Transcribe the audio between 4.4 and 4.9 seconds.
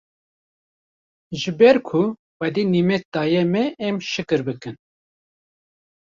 bikin